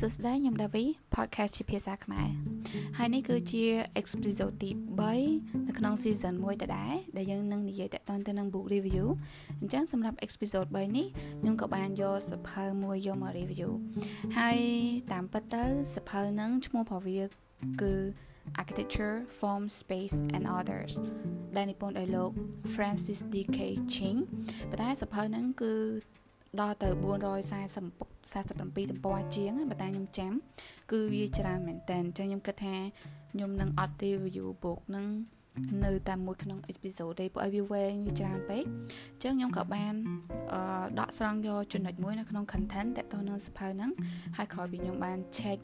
[0.00, 0.84] សួស្តីខ្ញុំដាវី
[1.14, 2.28] podcast ជាភាសាខ្មែរ
[2.98, 3.64] ហើយនេះគឺជា
[4.00, 4.70] episode ទី
[5.18, 9.06] 3នៅក្នុង season 1ដដែលដែលយើងនឹងនិយាយតាក់ទងទៅនឹង book review
[9.60, 11.06] អញ្ចឹងសម្រាប់ episode 3នេះ
[11.40, 13.70] ខ្ញុំក៏បានយកសភៅមួយយកមក review
[14.38, 14.58] ហើយ
[15.12, 15.64] តាមពិតទៅ
[15.94, 17.20] សភៅហ្នឹងឈ្មោះរបស់វា
[17.82, 17.94] គឺ
[18.60, 20.92] Architecture, Form, Space and Others
[21.56, 22.30] ដែលនិពន្ធដោយលោក
[22.74, 23.58] Francis D.K.
[23.94, 24.18] Ching
[24.70, 25.74] ប៉ុន្តែសភៅហ្នឹងគឺ
[26.60, 26.88] ដល់ទៅ
[27.54, 30.32] 440 47ទំព័រជាងបើតាខ្ញុំចាំ
[30.90, 32.76] គឺវាច្រើនមែនតើអញ្ចឹងខ្ញុំគិតថា
[33.32, 35.06] ខ្ញុំនឹងអត់ review book នឹង
[35.84, 38.64] នៅតាមមួយក្នុង episode ទេព្រោះឲ្យវាវែងវាច្រើនពេក
[39.12, 39.94] អញ្ចឹងខ្ញុំក៏បាន
[40.52, 40.60] អឺ
[40.98, 43.90] ដកស្រង់យកចំណុចមួយនៅក្នុង content តទៅនឹងសភៅហ្នឹង
[44.36, 45.58] ហើយក្រោយពីខ្ញុំបាន check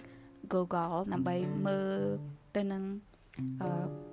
[0.52, 1.36] Google ដើម្បី
[1.66, 2.00] មើល
[2.56, 2.82] ទៅនឹង
[3.62, 4.11] អឺ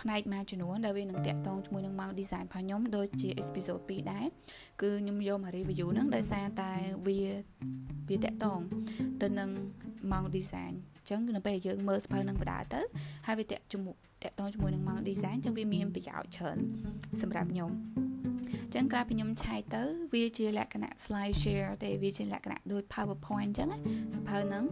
[0.00, 4.26] ផ្នែកមួយចំនួនដែលវានឹងតាក់ទងជាមួយនឹង mount design របស់ខ្ញុំដូចជា episode 2ដែរ
[4.82, 6.72] គឺខ្ញុំយកមក review ហ្នឹងដោយសារតែ
[7.06, 7.20] វា
[8.08, 8.60] វាតាក់ទង
[9.22, 9.50] ទៅនឹង
[10.12, 12.80] mount design អញ្ចឹងនៅពេលយើងមើលស្ពើនឹងបដាទៅ
[13.26, 16.58] ហើយវាតាក់ជាមួយតាក់ទងជាមួយនឹង mount design អញ្ចឹងវាមានប្រយោជន៍ច្រើន
[17.22, 17.70] សម្រាប់ខ្ញុំ
[18.74, 19.82] ចឹងក្រៅពីខ្ញុំឆែកទៅ
[20.14, 23.68] វាជាលក្ខណៈ slide share ទេវាជាលក្ខណៈដូច PowerPoint អញ្ចឹង
[24.16, 24.64] សភៅហ្នឹង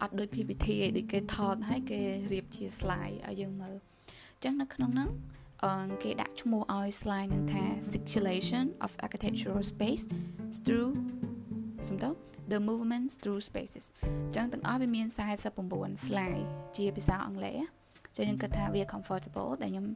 [0.00, 2.00] អត់ដូច PPT ឯដូចគេថតហើយគេ
[2.32, 3.76] រៀបជា slide ឲ្យយើងមើល
[4.42, 5.10] ចឹងនៅក្នុងហ្នឹង
[5.64, 10.04] អឺគេដាក់ឈ្មោះឲ្យ slide នឹងថា circulation of architectural space
[10.64, 10.92] through
[11.88, 12.10] សំដៅ
[12.52, 13.84] the movements through spaces
[14.36, 15.06] ចឹងទាំងអស់វាមាន
[15.56, 17.58] 49 slide ជាភាសាអង់គ្លេស
[18.16, 19.86] ចឹងខ្ញុំគិតថាវា comfortable ដែលខ្ញុំ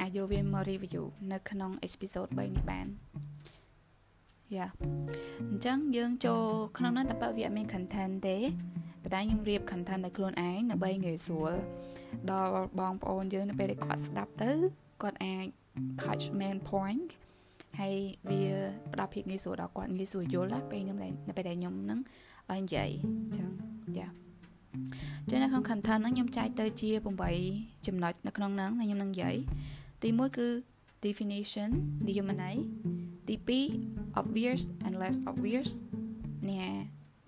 [0.00, 2.86] អាចយកវាមក review នៅក្នុង episode 3នេះបាន
[4.56, 4.66] យ៉ា
[5.50, 6.42] អញ្ចឹងយើងចូល
[6.78, 8.38] ក្នុងនោះតែបើវាអត់មាន content ទេ
[9.02, 11.54] ប៉ុន្តែខ្ញុំរៀប content ដោយខ្លួនឯងដើម្បីងាយស្រួល
[12.30, 14.50] ដល់បងប្អូនយើងនៅពេលដែលគាត់ស្ដាប់ទៅ
[15.02, 15.46] គាត់អាច
[16.02, 17.08] catch main point
[17.80, 17.96] ហើយ
[18.30, 18.42] វា
[18.92, 22.00] ផ្ដល់ភាពងាយស្រួលដល់គាត់ងាយស្រួលយល់ណាពេលខ្ញុំនៅពេលដែលខ្ញុំហ្នឹង
[22.60, 23.48] និយាយអញ្ចឹង
[23.98, 24.08] យ៉ា
[25.30, 26.90] ចឹងនៅក្នុង content ហ្នឹងខ្ញុំចែកទៅជា
[27.38, 29.36] 8ចំណុចនៅក្នុងហ្នឹងខ្ញុំនឹងនិយាយ
[30.02, 30.48] ទី1គឺ
[31.04, 31.70] definition
[32.08, 32.56] និយមន័យ
[33.28, 33.34] ទី
[33.78, 35.70] 2 obvious and less obvious
[36.48, 36.66] នេះ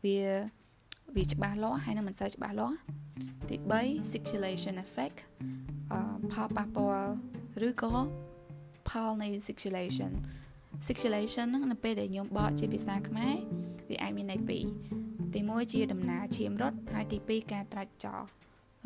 [0.05, 0.19] វា
[1.17, 2.77] វាច្បាស់លាស់ហើយនឹងមិនសូវច្បាស់លាស់
[3.49, 5.19] ទី3 circulation effect
[5.93, 5.99] អឺ
[6.33, 7.13] ផលប៉ះពាល់
[7.69, 7.93] ឬក៏
[8.89, 10.13] ផលនៃ circulation
[10.87, 13.35] circulation ហ្នឹងនៅពេលដែលខ្ញុំបកជាភាសាខ្មែរ
[13.89, 14.65] វាអាចមានន័យពីរ
[15.35, 18.23] ទី1ជាដំណើរឈាមរត់ហើយទី2ការត្រាច់ចោល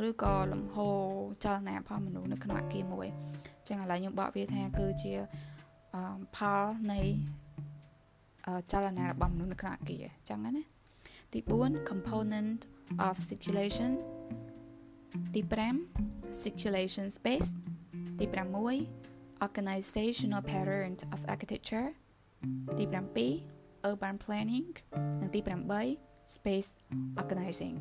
[0.09, 0.99] ឬក៏លំហូរ
[1.45, 3.07] ចលនាផលមនុស្សនៅក្នុងអគារមួយ
[3.57, 5.13] អញ្ចឹងឥឡូវខ្ញុំបកវាថាគឺជា
[6.37, 7.01] ផលនៃ
[8.73, 10.63] ចលនារបស់មនុស្សនៅក្នុងអគារអញ្ចឹងណា
[11.33, 12.59] ទី4 component
[13.07, 13.91] of circulation
[15.35, 15.41] ទី
[15.93, 17.49] 5 circulation space
[18.19, 18.27] ទី
[18.85, 21.89] 6 organizational pattern of architecture
[22.79, 22.85] ទី
[23.33, 24.69] 7 urban planning
[25.21, 25.41] និងទី
[25.87, 26.71] 8 space
[27.21, 27.79] organizing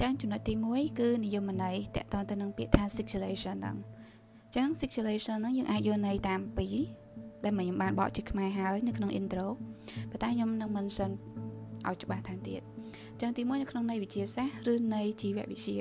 [0.00, 3.76] ចឹងចំណុចទី1គឺនិយមន័យតកតទៅនឹងពាក្យថា circulation ហ្នឹង
[4.54, 6.76] ចឹង circulation ហ្នឹងយើងអាចយកន័យតាមពីរ
[7.44, 9.46] ដែលមកខ្ញុំបានបកជាខ្មែរហើយនៅក្នុង intro
[10.10, 11.10] ប៉ុន្តែខ្ញុំនឹង mention
[11.88, 12.60] ឲ្យច្បាស់ថែមទៀត
[13.12, 15.78] អញ្ចឹងទី1នៅក្នុងន័យវិទ្យាសាស្ត្រឬន័យជីវវិទ្យា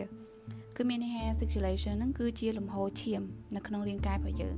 [0.77, 3.21] គឺមានន័យថា circulation ហ្នឹងគឺជាលំហូរឈាម
[3.55, 4.55] នៅក្នុងរាងកាយរបស់យើង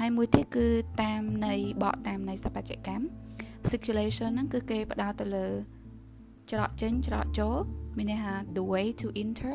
[0.00, 0.66] ហើយមួយទៀតគឺ
[1.02, 3.04] តាមន័យបកតាមន័យស្ថាបត្យកម្ម
[3.70, 5.46] circulation ហ្នឹងគឺគេផ្ដោតទៅលើ
[6.50, 7.56] ច្រកចេញច្រកចូល
[7.96, 9.54] មានន័យថា the way to enter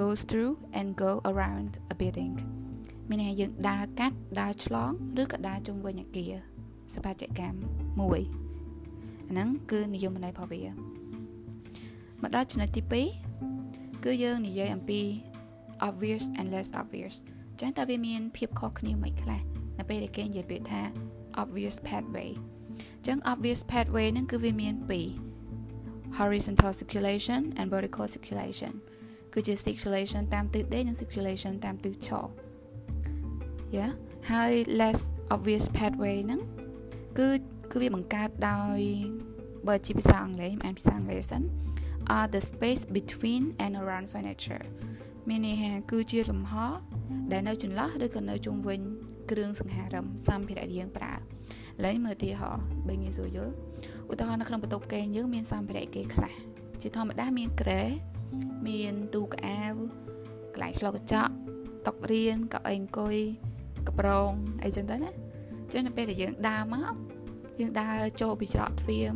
[0.00, 2.61] goes through and go around a building
[3.08, 4.92] មានន័យថាយើងដើរកាត់ដើរឆ្លង
[5.22, 6.32] ឬក៏ដើរជុំវិញអគារ
[6.94, 7.58] សបាជកម្ម
[8.00, 8.20] មួយ
[9.28, 10.62] អាហ្នឹងគឺនិយមន័យរបស់វា
[12.22, 12.82] មកដល់ចំណុចទី
[13.42, 15.00] 2គឺយើងនិយាយអំពី
[15.88, 17.16] obvious and less obvious
[17.60, 19.42] ចឹងតើវាមានភាពខុសគ្នាមិនខ្លះ
[19.78, 20.82] នៅពេលដែលគេនិយាយពាក្យថា
[21.42, 22.30] obvious pathway
[23.06, 25.08] ចឹង obvious pathway ហ្នឹងគឺវាមានពីរ
[26.18, 28.72] horizontal circulation and vertical circulation
[29.32, 32.26] គឺជា circulation តាមទិសដេកនិង circulation តាមទិសឈរ
[33.76, 33.86] យ៉ា
[34.30, 35.00] ហើយ less
[35.34, 36.40] obvious pathway ហ្នឹង
[37.18, 37.28] គឺ
[37.72, 38.80] គឺវាបង្កើតដោយ
[39.68, 41.42] បើជាភាសាអង់គ្លេសអានភាសាអង់គ្លេសសិន
[42.16, 44.64] are the space between and around furniture
[45.28, 46.54] មានន័យថាគឺជាលំហ
[47.32, 48.80] ដែលនៅចន្លោះឬក៏នៅជុំវិញ
[49.30, 51.18] គ្រឿងសង្ហារឹមសម្ភារៈដែលយើងប្រើឥ
[51.84, 53.52] ឡូវមើលឧទាហរណ៍បើងាយស្រួលយល់
[54.12, 56.34] ឧទាហរណ៍នៅក្នុងបន្ទប់គេងយើងមានសម្ភារៈគេខ្លះ
[56.80, 57.82] ជាធម្មតាមានក្រែ
[58.68, 59.60] មានទូកៅអៅ
[60.54, 61.32] កន្លែងឆ្លុះកញ្ចក់
[61.86, 63.16] តុរៀនកៅអីអង្គុយ
[63.88, 64.30] កប្រង
[64.64, 65.10] អីចឹងទៅណា
[65.72, 66.94] ចឹងនៅពេលដែលយើងដើរមក
[67.60, 69.08] យើងដើរចូលពីច្រកទ្វារ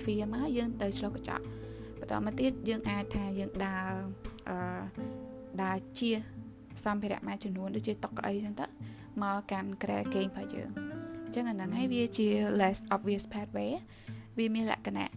[0.00, 1.44] ទ្វារមកយើងទៅឆ្លុះកញ្ចក់
[1.98, 3.90] បន្តមកទៀតយើងអាចថាយើងដើរ
[4.48, 4.58] អឺ
[5.62, 6.10] ដើរជា
[6.84, 8.66] សម្ភារៈមួយចំនួនដូចជាតុកៅអីចឹងទៅ
[9.22, 10.70] មកកាន់ក្រែគេងរបស់យើង
[11.24, 12.28] អញ្ចឹងអាហ្នឹងហើយវាជា
[12.60, 13.70] less obvious pathway
[14.38, 15.10] វាមានលក្ខណៈ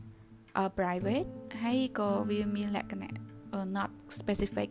[0.77, 1.27] private
[1.63, 3.11] ហើយក៏វាមានលក្ខណៈ
[3.75, 4.69] not specific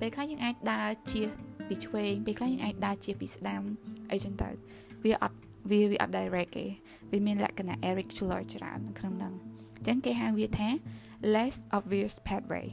[0.00, 1.22] ពេលខ្លះយើងអាចដើរជា
[1.68, 3.62] ពីឆ្វេងពេលខ្លះយើងអាចដើរជាពីស្ដាំ
[4.10, 4.48] អីចឹងទៅ
[5.04, 5.36] វាអត់
[5.70, 6.66] វាវាអត់ direct ទេ
[7.10, 9.34] វាមានលក្ខណៈ Eric Schuller ច្រើនក្នុងហ្នឹង
[9.76, 10.68] អញ្ចឹងគេហៅវាថា
[11.34, 12.66] less obvious pathway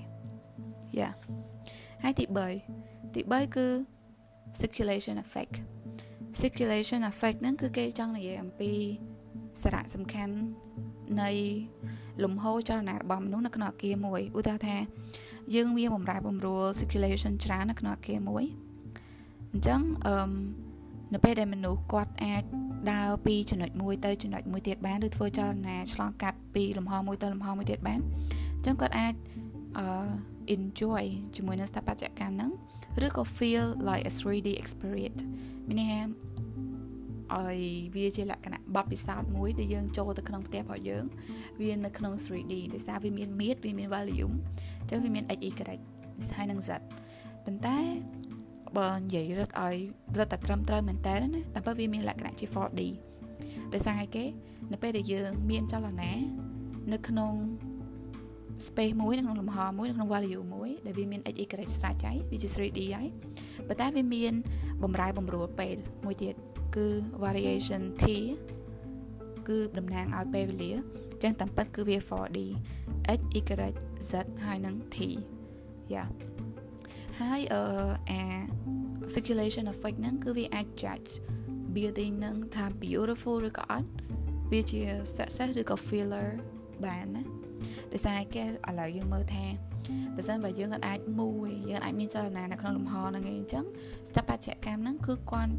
[0.99, 1.13] yeah
[2.03, 2.25] ហើយទី
[2.71, 3.67] 3ទី3គឺ
[4.61, 5.55] circulation effect
[6.41, 8.71] circulation effect ហ្នឹងគឺគេចង់និយាយអំពី
[9.63, 10.35] សារៈសំខាន់
[11.21, 11.31] នៃ
[12.23, 14.77] លំហូរចលនារបស់មនុស្សនៅក្នុងអាគារមួយឧទាហរណ៍ថា
[15.55, 18.45] យើងមានបំរែបំរួល circulation ច្រើននៅក្នុងអាគារមួយ
[19.55, 20.15] អញ្ចឹងអឺ
[21.13, 22.43] នៅពេលដែលមនុស្សគាត់អាច
[22.91, 27.99] ដើរពីចំណុចមួយទៅចំណុចមួយទៀតបានឬធ្វើចលនាឆ្លងកាត់ពីលំហមួយទៅលំហមួយទៀតបាន
[28.55, 29.13] អញ្ចឹងគាត់អាច
[29.77, 29.87] អឺ
[30.55, 31.03] enjoy
[31.35, 32.51] ជាមួយនឹងស្ថាបត្យកម្មហ្នឹង
[33.05, 35.21] ឬក៏ feel like a 3D experience
[35.67, 36.01] មានន័យថា
[37.33, 37.59] ឲ្យ
[37.95, 41.05] វាជាលក្ខណៈបទពិសោធន៍មួយដែលយើងចូលទៅក្នុងផ្ទះរបស់យើង
[41.61, 44.35] វានៅក្នុង 3D ដោយសារវាមាន meat វាមាន volume
[44.79, 45.49] អញ្ចឹងវាមាន x y
[46.35, 46.71] ហើយនឹង z
[47.45, 47.77] ប៉ុន្តែ
[48.79, 49.77] បើនិយាយរត់ឲ្យ
[50.17, 52.81] រត់តែត្រឹមត្រូវមែនតើណាតែបើវាមានលក្ខណៈជា 4D
[53.73, 54.23] ដោយសារឲ្យគេ
[54.71, 56.11] នៅពេលដែលយើងមានចលនា
[56.91, 57.33] នៅក្នុង
[58.67, 61.45] space មួយនៅក្នុងលំហមួយនៅក្នុង value មួយដែលវាមាន x y
[61.79, 63.07] ស្រាច់ហើយវាជា 3D ហើយ
[63.67, 64.33] ប៉ុន្តែវាមាន
[64.83, 65.75] បំរែបំរួលពេល
[66.05, 66.35] មួយទៀត
[66.75, 66.87] គឺ
[67.23, 68.03] variation t
[69.47, 70.77] គឺតំណាងឲ្យពេលវេលាអ
[71.17, 72.39] ញ្ចឹងតាមពិតគឺវា 4D
[73.17, 73.19] x
[73.69, 73.71] y
[74.11, 74.13] z
[74.45, 74.97] ហើយនឹង t
[75.93, 76.03] យ៉ា
[77.19, 77.63] ហើយអឺ
[78.09, 78.21] អា
[79.13, 81.11] circulation effect ហ្នឹងគឺវាអាច judge
[81.75, 83.89] building ហ្នឹងថា beautiful ឬក៏អត់
[84.51, 84.81] វាជា
[85.15, 86.33] success ឬក៏ failure
[86.85, 87.23] បានណា
[87.91, 88.47] ដោយសារគេឥ
[88.79, 89.45] ឡូវយើងមើលថា
[90.15, 93.65] បើសិនបើយើងអាចមួយយើងអាចមានចលនានៅក្នុងលំហហ្នឹងឯងអញ្ចឹង
[94.09, 95.53] ស្ថាបត្យកម្មហ្នឹងគឺគាត់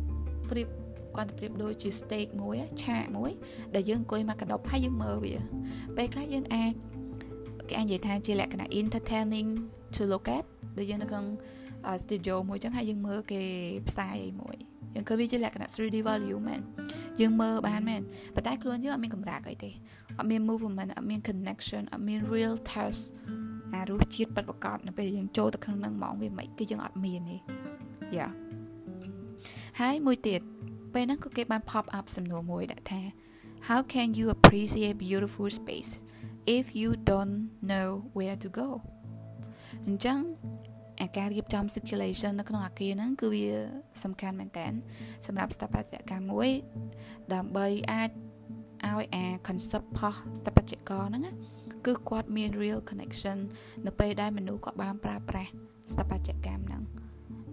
[0.50, 0.68] ប្រៀប
[1.16, 3.30] គាត់ប្រៀបដូចជា steak មួយឆាកមួយ
[3.74, 5.34] ដែលយើងអង្គុយមកកដប់ហើយយើងមើលវា
[5.96, 6.72] ពេលខ្លះយើងអាច
[7.68, 9.50] គេអាចនិយាយថាជាលក្ខណៈ entertaining
[9.94, 10.44] to look at
[10.78, 11.24] ដូចយើងនៅក្នុង
[12.02, 13.42] studio មួយចឹងហើយយើងមើលគេ
[13.88, 14.56] ផ្សាយអីមួយ
[14.94, 16.60] យើងឃើញវាជាលក្ខណៈ 3D value មែន
[17.20, 18.00] យើងមើលបានមែន
[18.34, 19.70] ប៉ុន្តែខ្លួនយើងអត់មានកម្រាស់អីទេ
[20.18, 23.00] អត់មាន movement អត់មាន connection អត់មាន real touch
[23.74, 27.36] អារសជាតិពិតប្រាកដនៅពេលយើងចូលទៅក្នុងនឹងហ្មងវាមិនគឺយើងអត់មានទេ
[28.16, 28.28] យ៉ា
[29.80, 30.40] ហើយមួយទៀត
[30.94, 33.00] ពេលហ្នឹងក៏គេបាន pop up សំណួរមួយដាក់ថា
[33.68, 35.92] how can you appreciate beautiful space
[36.56, 37.36] if you don't
[37.70, 38.68] know where to go
[39.86, 40.18] អញ្ចឹង
[41.00, 43.46] អាការរៀបចំ circulation នៅក្នុងអាគារហ្នឹងគឺវា
[44.02, 44.66] សំខាន់មែនតើ
[45.26, 46.50] សម្រាប់ស្ថាបត្យកម្មមួយ
[47.34, 51.22] ដើម្បីអាចឲ្យអា concept ផុសស្ថាបត្យករហ្នឹង
[51.86, 53.38] គឺគាត់មាន real connection
[53.86, 55.50] នៅពេលដែលមនុស្សគាត់បានប្រើប្រាស់
[55.92, 56.82] ស្ថាបត្យកម្មហ្នឹង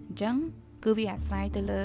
[0.08, 0.36] អញ្ចឹង
[0.84, 1.82] គឺវាអាស្រ័យទៅលើ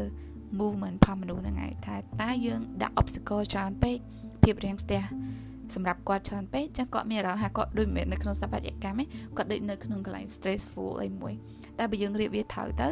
[0.60, 3.98] movement ផុសមនុស្សហ្នឹងឯងថាតើយើងដាក់ obstacle ច្រើនពេក
[4.44, 5.04] ភាពរាំងស្ទះ
[5.76, 9.06] សម្រាប់គាត់ច្រើនពេកចឹងគាត់មានអារម្មណ៍ថាគាត់ដូចមិនមែននៅក្នុងស្ថាបត្យកម្មទេ
[9.38, 11.34] គាត់ដូចនៅក្នុងកន្លែង stressful អីមួយ
[11.78, 12.90] តែបើយើងរៀបវាត្រូវទៅ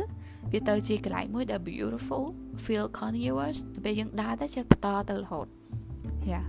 [0.52, 2.24] វាទៅជាកន្លែងមួយដែល beautiful
[2.66, 5.48] feel continuous ពេលយើងដើរទៅចេះបន្តទៅរហូត
[6.32, 6.42] យ៉ា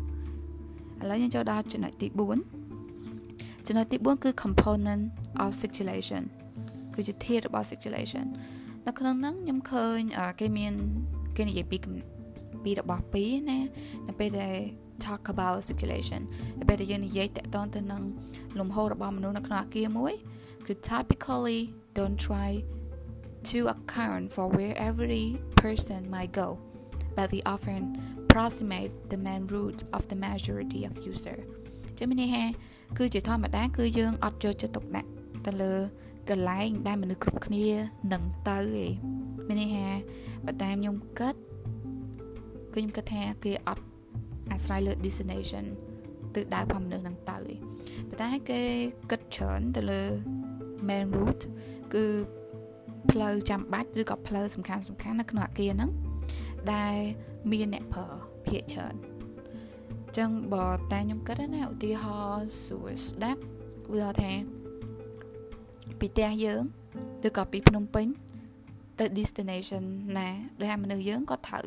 [1.00, 5.02] ឥឡូវយើងចូលដល់ចំណុចទី4ចំណុចទី4គឺ component
[5.42, 6.22] of circulation
[6.94, 8.26] គឺជាធាតុរបស់ circulation
[8.86, 10.00] នៅក្នុងហ្នឹងខ្ញុំឃើញ
[10.40, 10.72] គេមាន
[11.36, 11.78] គេនិយាយពី
[12.64, 13.58] ពីរបស់ពីរណា
[14.08, 14.56] នៅពេលដែល
[15.06, 16.22] talk about circulation
[16.58, 18.02] នៅពេលដែលយើងនិយាយតកតងទៅនឹង
[18.58, 20.14] លំហូររបស់មនុស្សនៅក្នុងអាគារមួយ
[20.66, 21.60] គឺ typically
[21.96, 22.50] don't try
[23.50, 25.26] to account for where every
[25.62, 26.48] person might go
[27.16, 27.82] but we often
[28.22, 31.38] approximate the main route of the majority of user
[31.98, 32.44] ចាំនេះហេ
[32.98, 35.10] គឺជាធម្មតាគឺយើងអត់យកចិត្តទុកដាក់
[35.46, 35.74] ទៅលើ
[36.30, 37.66] កន្លែងដែលមនុស្សគ្រប់គ្នា
[38.12, 38.92] នឹងទៅឯង
[39.48, 39.86] មានន័យថា
[40.44, 41.34] បើតាមខ្ញុំគិត
[42.74, 43.84] គឺខ្ញុំគិតថាគេអត់
[44.52, 45.64] អាស្រ័យលើ destination
[46.34, 47.42] ទិសដៅផងមនុស្សនឹងទៅឯង
[48.08, 48.60] ប៉ុន្តែគេ
[49.10, 50.02] គិតច្រើនទៅលើ
[50.88, 51.44] main route
[51.94, 52.04] គឺ
[53.10, 55.90] ផ្លូវចាំបាច់ឬក៏ផ្លូវសំខាន់សំខាន់នៅក្នុងអាគារហ្នឹង
[56.72, 56.96] ដែល
[57.50, 58.06] មានអ្នកប្រើ
[58.46, 58.94] ភាកច្រើន
[60.18, 63.40] ចឹងបើតែខ្ញុំគិតណាឧទាហរណ៍សួរស្ដាប់
[63.92, 64.32] ឧទាហរណ៍ថា
[66.00, 66.62] ពីផ្ទះយើង
[67.26, 68.06] ឬក៏ពីភ្នំពេញ
[68.98, 69.84] ទៅ destination
[70.18, 70.28] ណា
[70.60, 71.64] ដែលមនុស្សយើងក៏ត្រូវ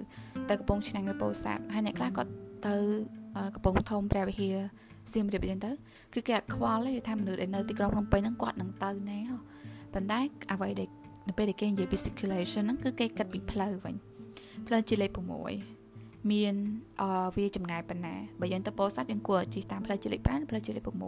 [0.49, 2.23] ទៅកំពង់ឆ្នាំងឬពោធិ៍សាត់ហើយអ្នកខ្លះក៏
[2.67, 2.75] ទៅ
[3.55, 4.57] កំពង់ធំព្រះវិហារ
[5.13, 5.71] សៀមរាបអញ្ចឹងទៅ
[6.13, 9.19] គឺគេអត់ខ្វល់ទេថាមនុស្សដែលនៅទីក្រុងភ្នំពេញហ្នឹងគាត់នឹងទៅណា
[9.93, 10.19] ប៉ុន្តែ
[10.51, 10.89] អ្វីដែល
[11.27, 13.95] នៅពេលដែលគេនិយាយពី circulation ហ្នឹងគឺគេគិតពីផ្លូវវិញ
[14.67, 15.11] ផ្លូវជាលេខ
[15.69, 16.55] 6មាន
[17.01, 17.03] អ
[17.35, 21.03] វាចម្ងាយប៉ុណ្ណាបើយើងទៅពោធិ៍សាត់យើងគួរជិះតាមផ្លូវជាលេខ5ផ្លូវជាលេខ6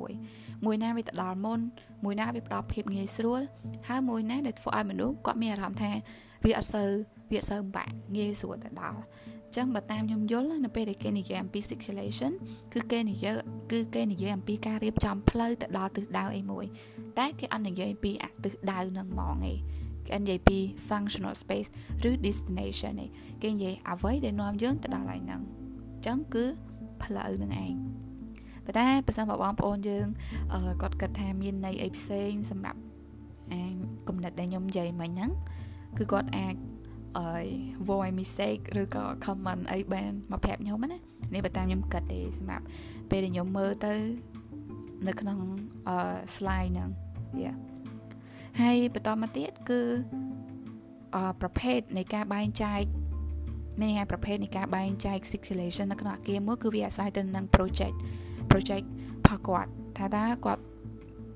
[0.65, 1.59] មួយណាវាទៅដល់មុន
[2.03, 3.41] មួយណាវាផ្ដល់ភាពងាយស្រួល
[3.87, 5.91] ហើយមួយណាដែលធ្វើឲ្យមនុស្សគាត់មានអារម្មណ៍ថា
[6.43, 6.89] វាអត់សូវ
[7.31, 8.99] វាអត់សូវបាក់ងាយស្រួលទៅដល់
[9.55, 12.31] ចឹងបើតាមខ្ញុំយល់នៅពេលដែលគេនិយាយអំពី circulation
[12.73, 13.35] គឺគេនិយាយ
[13.71, 16.65] គឺគេនិយាយអំពីការរៀបចំផ្លូវទៅដល់ទិសដៅអីមួយ
[17.19, 19.57] តែគេអត់និយាយពីអទិសដៅនឹងហ្មងឯង
[20.07, 20.57] គេនិយាយពី
[20.89, 21.69] functional space
[22.09, 23.09] ឬ destination ឯង
[23.41, 26.45] គេនិយាយអ្វីដែលនាំយើងទៅដល់ហើយហ្នឹងអញ្ចឹងគឺ
[27.03, 27.73] ផ្លូវនឹងឯង
[28.65, 30.05] ប៉ុន្តែបើសិនបើបងប្អូនយើង
[30.81, 32.79] គាត់គិតថាមានន័យអីផ្សេងសម្រាប់
[33.51, 33.61] អា
[34.07, 35.31] គំនិតដែលខ្ញុំនិយាយមិញហ្នឹង
[35.97, 36.72] គឺគាត់អាចអឺ
[37.87, 40.99] voice mistake ឬក៏ comment អីបានមកប្រាប់ខ្ញុំណា
[41.33, 42.65] នេះបើតាមខ្ញុំគិតទេសម្រាប់
[43.09, 43.93] ពេលដែលខ្ញុំមើលទៅ
[45.07, 45.39] នៅក្នុង
[45.87, 45.97] អឺ
[46.35, 46.89] slide ហ្នឹង
[47.43, 47.57] yeah
[48.61, 49.81] ហើយបន្តមកទៀតគឺ
[51.15, 52.83] អឺប្រភេទនៃការបែងចែក
[53.81, 57.95] មានន័យថាប្រភេទនៃការបែងចែក circulation នៅក្នុងអាគារមួយគឺវាអាស្រ័យទៅនឹង project
[58.51, 60.63] project របស់គាត់ថាតើគាត់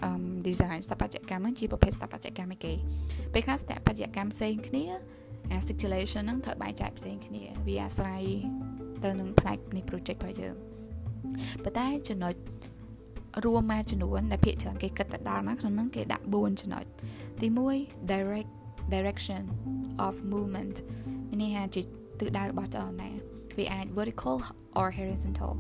[0.04, 0.12] អឺ
[0.48, 2.74] design ស្ថាបត្យកម្មហ្នឹងជាប្រភេទស្ថាបត្យកម្មឯគេ
[3.34, 4.86] ពេលខ្លះស្ថាបត្យកម្មផ្សេងគ្នា
[5.52, 8.24] អា circulation ហ្នឹងត្រូវបែងចែកផ្សេងគ្នា វាអាស្រ័យ
[9.04, 10.56] ទៅនឹងផ្នែកនៃ project របស់យើង
[11.64, 12.34] ប៉ុន្តែចំណុច
[13.46, 16.86] រួមមួយចំនួនដែលភាគច្រើនគេគិតទៅដល់ណាក្នុងហ្នឹងគេដាក់4ចំណុច
[17.42, 17.48] ទី
[17.80, 18.52] 1 direct
[18.94, 19.44] direction
[20.08, 20.76] of movement
[21.30, 21.82] មានន័យថាជា
[22.20, 23.10] ទិសដៅរបស់ចលនា
[23.58, 24.38] វាអាច vertical
[24.80, 25.54] or horizontal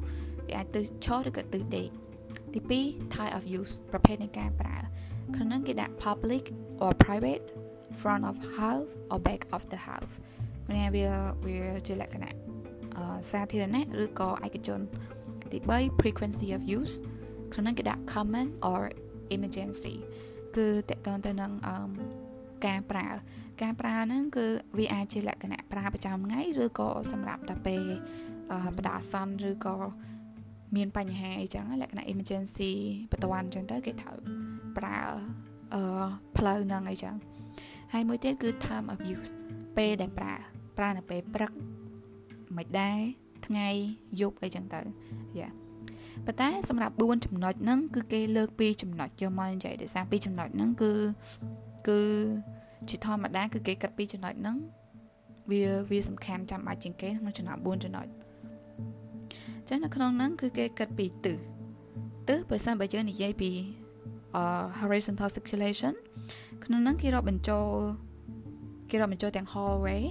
[0.47, 1.87] វាអាចទិសឈរឬក៏ទិសដេក
[2.53, 4.77] ទី2 type of use ប្រភេទនៃការប្រើ
[5.35, 6.43] ក្នុងហ្នឹងគេដាក់ public
[6.83, 7.45] or private
[8.01, 10.15] front of house or back of the house
[10.69, 11.07] មានវា
[11.45, 12.35] វាជាលក្ខណៈ
[13.31, 14.79] សាធារណៈឬក៏ឯកជន
[15.51, 16.95] ទី3 frequency of use
[17.53, 18.81] ក្នុងហ្នឹងគេដាក់ common or
[19.35, 19.95] emergency
[20.55, 21.75] គឺតកតងទៅនឹងអឺ
[22.65, 23.07] ការប្រើ
[23.61, 24.45] ការប្រើហ្នឹងគឺ
[24.77, 27.83] វាអាចជាលក្ខណៈប្រើប្រចាំថ្ងៃឬក៏សម្រាប់តែពេល
[28.77, 29.75] បដាសន្នឬក៏
[30.75, 32.71] មានបញ្ហាអីចឹងលក្ខណៈ emergency
[33.11, 34.17] បន្ទាន់អញ្ចឹងទៅគេត្រូវ
[34.77, 34.99] ប្រើ
[35.73, 35.81] អឺ
[36.37, 37.15] ផ្លូវហ្នឹងអីចឹង
[37.93, 39.31] ហើយមួយទៀតគឺ time of use
[39.77, 40.33] ពេលដែលប្រើ
[40.77, 41.51] ប្រើនៅពេលព្រឹក
[42.57, 42.99] មិនដែរ
[43.45, 43.67] ថ្ងៃ
[44.21, 44.79] យប់អីចឹងទៅ
[45.39, 45.49] យ៉ា
[46.25, 50.91] ប៉ុន្តែសម្រាប់4ចំណុចហ្នឹងគឺគេលើកពីចំណុចយកមកនិយាយដោយសារពីចំណុចហ្នឹងគឺ
[51.87, 51.99] គឺ
[52.89, 54.57] ជាធម្មតាគឺគេគិតពីចំណុចហ្នឹង
[55.51, 58.07] វាវាសំខាន់ចាំបាច់ជាងគេក្នុងចំណោម4ចំណុច
[59.67, 61.37] ចឹងនៅក្នុងហ្នឹងគឺគេគិតពីទិស
[62.27, 63.51] ទិសបើសិនបើយើងនិយាយពី
[64.79, 65.93] horizontal circulation
[66.65, 67.67] ក្នុងហ្នឹងគេរាប់បញ្ចូល
[68.89, 70.01] គេរាប់បញ្ចូលទាំង hallway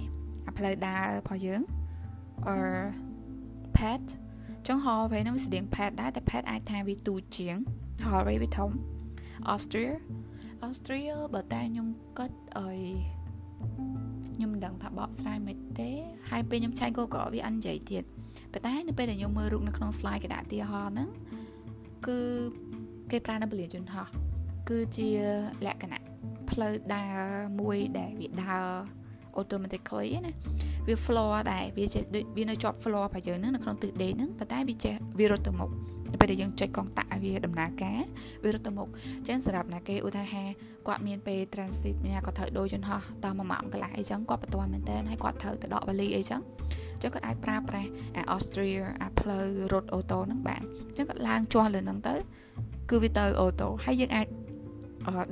[0.45, 1.61] អាផ្លូវដើររបស់យើង
[2.51, 2.67] or
[3.77, 4.01] pad
[4.67, 7.55] ចឹង hallway ហ្នឹងវាស្តៀង pad ដែរតែ pad អាចថាវាទូជាង
[8.07, 8.71] hallway វាធំ
[9.53, 9.91] Austria
[10.67, 11.87] Austria បើតែខ្ញុំ
[12.17, 12.67] គិតអី
[14.35, 15.89] ខ្ញុំមិនដឹងថាបកស្រាយមិនទេ
[16.29, 18.03] ហើយពេលខ្ញុំឆែក Google វាអត់និយាយទៀត
[18.53, 21.09] ប៉ុន្តែនៅពេលដែលខ្ញុំមើលរូបនៅក្នុង slide គេដាក់ទីហោហ្នឹង
[22.07, 22.19] គឺ
[23.11, 24.07] គេប្រើនៅពលានយន្តហោះ
[24.69, 25.09] គឺជា
[25.65, 26.06] លក្ខណៈ
[26.51, 27.17] ផ្លូវដើរ
[27.59, 28.67] មួយដែលវាដើរ
[29.39, 30.33] automatically ណា
[30.87, 31.99] វា floor ដែរវាជា
[32.37, 35.69] វានៅជាប់ floor របស់យើងហ្នឹងនៅក្នុងទិសដេកហ្នឹងប៉ុន្តែវាចេះវារត់ទៅមុខ
[36.11, 38.01] នៅពេលដែលយើងចុចកងតាក់ឲ្យវាដំណើរការ
[38.43, 38.87] វារត់ទៅមុខ
[39.17, 40.55] អញ្ចឹងសម្រាប់ណាគេឧទាហរណ៍
[40.87, 46.41] គាត់មានពេល transit ញ៉ាគាត់ត្រូវដូរយន្តហោះតមួយម៉ោងកន្លះអីចឹងគាត់បន្ទាន់មែនតើហើយគាត់ត្រូវទៅដកវ៉ាលីអីចឹង
[46.93, 52.15] អញ្ចឹងគាត់អាចប្រើប្រាស់អា Austria អាផ្លូវរត់អូតូហ្នឹងបានអញ្ចឹងគាត់ឡើងជាស់លើហ្នឹងទៅ
[52.89, 54.27] គឺវាទៅអូតូហើយយើងអាច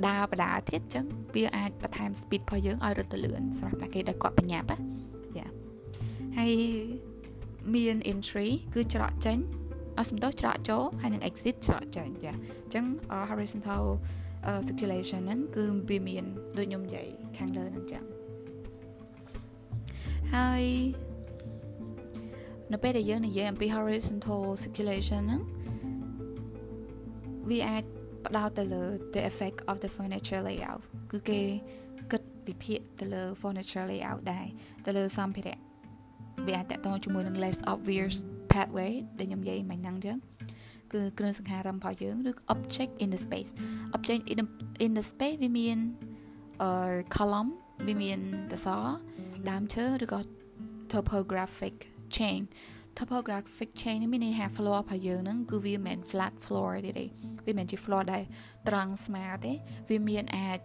[0.08, 1.04] ដើរបដាទៀតអញ្ចឹង
[1.34, 4.78] វាអាចបន្ថែម speed របស់យើងឲ្យរត់ទៅលឿនសម្រាប់តែគេដែលគាត់បញ្ញាប់ណា
[5.38, 5.48] យ៉ា
[6.38, 6.52] ហើយ
[7.74, 9.38] មាន entry គឺច្រកចេញ
[9.98, 12.84] អសំដៅច្រកចូលហើយនឹង exit ច្រកចេញចាអញ្ចឹង
[13.30, 13.84] horizontal
[14.66, 16.24] circulation ហ្នឹងគឺវាមាន
[16.58, 17.06] ដូចខ្ញុំនិយាយ
[17.36, 18.04] ខាងលើហ្នឹងអញ្ចឹង
[20.34, 20.64] ហើយ
[22.72, 25.42] នៅពេលដែលយើងនិយាយអំពី horizontal circulation ហ្នឹង
[27.50, 27.84] វាអាច
[28.26, 28.82] ផ្ដោតទៅលើ
[29.14, 31.40] the effect of the furniture layout គឺគេ
[32.12, 34.46] គិតវិភាគទៅលើ furniture layout ដែរ
[34.86, 35.58] ទៅលើសម្ភារៈ
[36.46, 38.14] វាអាចតកតងជាមួយនឹង less obvious
[38.52, 40.18] pathway ដែលខ្ញុំនិយាយមិញហ្នឹងចឹង
[40.92, 43.50] គឺគ្រឿងសង្ហារឹមរបស់យើងឬ object in the space
[43.96, 44.46] object in the,
[44.84, 45.78] in the space វាមាន
[46.62, 46.70] អឺ
[47.16, 47.50] column
[47.86, 48.18] វាមាន
[48.52, 48.68] តស
[49.50, 50.20] ដើមឈើឬក៏
[50.92, 51.76] topographic
[52.16, 52.40] chain
[52.98, 57.04] topographic chain នេះមានន័យថា floor របស់យើងហ្នឹងគឺវាមិនមែន flat floor ទេទេ
[57.46, 58.22] វាមិនមែនជា floor ដែល
[58.68, 59.52] ត្រង់ស្មើទេ
[59.90, 60.58] វាមានអាច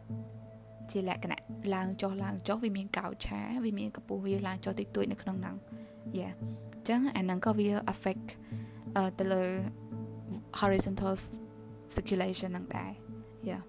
[0.92, 1.42] ជាលក្ខណៈ
[1.74, 5.56] ឡើងចុះឡើងចុះវាមានកោឆាវាមានកម្ពស់វាឡើងចុះតិចតួចនៅក្នុងហ្នឹង
[6.20, 6.30] យ៉ា
[6.74, 8.28] អញ្ចឹងអាហ្នឹងក៏វា affect
[9.20, 9.44] ទៅលើ
[10.62, 11.14] horizontal
[11.96, 12.92] circulation ហ្នឹងដែរ
[13.50, 13.60] យ៉ា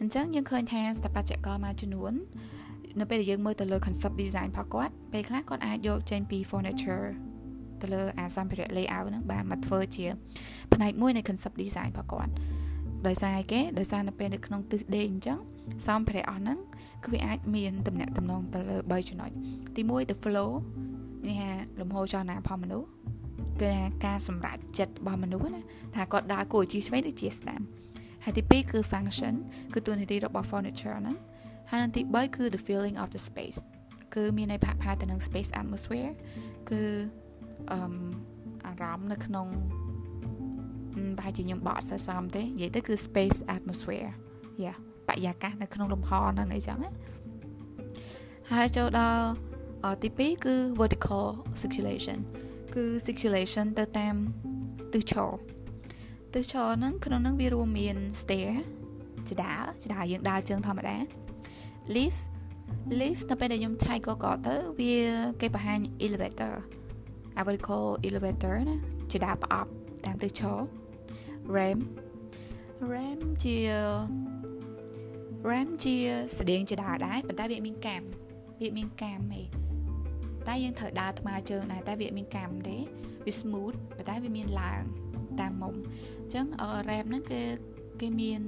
[0.00, 2.12] អញ្ចឹងយើងឃើញថាស្ថាបត្យករមួយចំនួន
[3.00, 7.08] នៅពេលដែលយើងមើលទៅលើ concept design របស់គាត់ពេលខ្លះគាត់អាចយកចេញពី furniture
[7.82, 10.06] ទៅលើអាសម្ភារៈ layout ហ្នឹងបានមកធ្វើជា
[10.74, 12.60] ផ្នែកមួយនៃ concept design របស់គាត់អ
[13.06, 15.38] ដោយសារអីគេដោយសារនៅពេលនៅក្នុងទិសដេកអញ្ចឹង
[15.86, 16.58] សម្ភារៈអស់ហ្នឹង
[17.04, 19.30] គឺវាអាចមានតំណាក់តំណងទៅលើ3ចំណុច
[19.76, 20.50] ទី1 the flow
[21.26, 22.88] នេះថាលំហូរចលនារបស់មនុស្ស
[23.62, 23.72] គឺ
[24.06, 25.60] ការសម្រេចចិត្តរបស់មនុស្សណា
[25.94, 27.60] ថាគាត់ដើរគួរជាឆ្វេងឬជាស្ដាំ
[28.24, 29.34] ហើយទី2គឺ function
[29.74, 31.16] គឺតួនាទីរបស់ furniture ហ្នឹង
[31.70, 33.60] ហើយនិងទី3គឺ the feeling of the space
[34.14, 36.12] គឺមានន័យផាក់ផាទៅនឹង space atmosphere
[36.70, 36.82] គឺ
[37.72, 37.80] អឺ
[38.66, 39.46] អារម្មណ៍នៅក្នុង
[41.18, 44.10] ប្រហែលជាខ្ញុំបកសរសំទេនិយាយទៅគឺ space atmosphere
[44.64, 44.74] យ៉ា
[45.08, 46.90] បរិយាកាសនៅក្នុងលំហហ្នឹងអីចឹងណា
[48.50, 49.26] ហើយចូលដល់
[50.02, 51.24] ទី2គឺ vertical
[51.60, 52.18] circulation
[52.74, 54.14] គឺ circulation ទៅតាម
[54.92, 55.30] ទិសឈរ
[56.34, 58.52] ទិសឈរហ្នឹងក្នុងហ្នឹងវារួមមាន stair
[59.28, 60.96] ចដាចដាយើងដើរជើងធម្មតា
[61.94, 62.22] lift
[63.00, 64.96] lift ទៅពេលដែលខ្ញុំឆែកកកទៅវា
[65.40, 66.54] គេបង្ហាញ elevator
[67.38, 68.76] អ្វីគេ elevator ណា
[69.12, 69.70] ចដាប្រអប់
[70.06, 70.58] តាមទិសឈរ
[71.56, 71.78] ram
[72.92, 73.56] ram ជា
[75.50, 75.96] ram ជា
[76.38, 78.02] ស្តៀងចដាដែរប៉ុន្តែវាមានកាម
[78.60, 79.42] វាមានកាមទេ
[80.48, 82.76] តែយើងត្រូវដើរថ្មើរជើងដែរតែវាមានកាមទេ
[83.26, 84.82] វា smooth ប៉ុន្តែវាមានឡើង
[85.40, 85.74] តាមមុំ
[86.20, 86.46] អញ្ចឹង
[86.88, 87.42] ram ហ្នឹងគឺ
[88.00, 88.40] គេមាន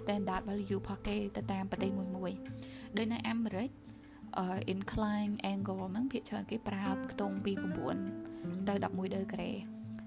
[0.00, 2.32] standard value របស់គេទៅតាមប្រទេសមួយមួយ
[2.96, 3.68] ដោយនៅអាមេរិក
[4.74, 7.52] incline angle ហ្នឹងភាគច្រើនគេប្រើខ្ទង់ពី
[8.10, 9.50] 9ទៅ11ដឺក្រេ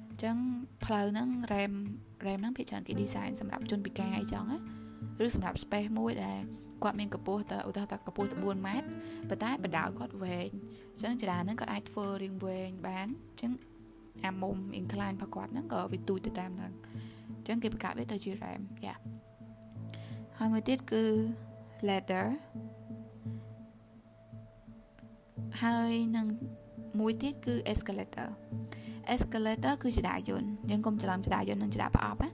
[0.09, 0.37] អញ្ចឹង
[0.85, 1.73] ផ្លូវហ្នឹង RAM
[2.25, 4.57] RAM ហ្នឹងភាគច្រើនគេ design សម្រាប់ជនពិការអីចឹងណា
[5.25, 6.39] ឬសម្រាប់ space មួយដែល
[6.83, 8.87] គាត់មានកម្ពស់ទៅឧទាហរណ៍ថាកម្ពស់ទៅ4ម៉ែត្រ
[9.29, 10.49] ប៉ុន្តែបដៅគាត់វែង
[10.93, 13.51] អញ្ចឹងចរាហ្នឹងគាត់អាចធ្វើរៀងវែងបានអញ្ចឹង
[14.25, 16.73] អាមុំ incline របស់គាត់ហ្នឹងក៏វាទូចទៅតាមហ្នឹង
[17.37, 18.95] អញ្ចឹងគេបង្កើតវាទៅជា RAM យ៉ា
[20.37, 21.03] ហើយមួយទៀតគឺ
[21.87, 22.25] ladder
[25.63, 26.27] ហើយនឹង
[26.99, 28.29] មួយទៀតគឺ escalator
[29.13, 32.29] escalator គឺចរាយន្តយើងកុំច្រឡំចរាយន្តនិងចរាប្រអប់ណា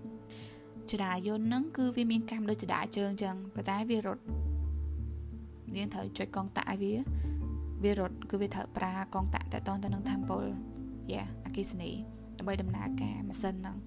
[0.91, 4.23] ចរាយន្តហ្នឹងគឺវាមានកម្មដូចចរាជើងអញ្ចឹងប៉ុន្តែវារត់
[5.77, 6.93] យើងត្រូវចុចកងតាក់ឲ្យវា
[7.83, 10.47] វារត់គឺវាត្រូវប្រើកងតាក់តតទៅនឹង temple
[11.13, 11.91] យ៉ាអគិសនី
[12.37, 13.77] ដើម្បីដំណើរការម៉ាស៊ីនហ្នឹង